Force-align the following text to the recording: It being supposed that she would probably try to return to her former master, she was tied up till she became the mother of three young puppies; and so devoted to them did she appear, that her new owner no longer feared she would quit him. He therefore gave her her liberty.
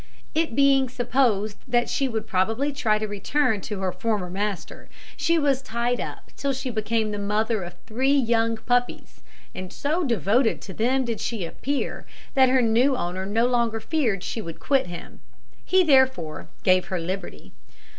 It 0.33 0.55
being 0.55 0.89
supposed 0.89 1.57
that 1.67 1.87
she 1.87 2.07
would 2.07 2.25
probably 2.25 2.73
try 2.73 2.97
to 2.97 3.07
return 3.07 3.61
to 3.61 3.81
her 3.81 3.91
former 3.91 4.31
master, 4.31 4.89
she 5.15 5.37
was 5.37 5.61
tied 5.61 5.99
up 6.01 6.31
till 6.35 6.53
she 6.53 6.71
became 6.71 7.11
the 7.11 7.19
mother 7.19 7.61
of 7.61 7.75
three 7.85 8.15
young 8.17 8.57
puppies; 8.57 9.21
and 9.53 9.71
so 9.71 10.03
devoted 10.03 10.59
to 10.61 10.73
them 10.73 11.05
did 11.05 11.19
she 11.19 11.45
appear, 11.45 12.07
that 12.33 12.49
her 12.49 12.63
new 12.63 12.95
owner 12.97 13.27
no 13.27 13.45
longer 13.45 13.79
feared 13.79 14.23
she 14.23 14.41
would 14.41 14.59
quit 14.59 14.87
him. 14.87 15.19
He 15.63 15.83
therefore 15.83 16.49
gave 16.63 16.85
her 16.85 16.95
her 16.95 16.99
liberty. 17.03 17.53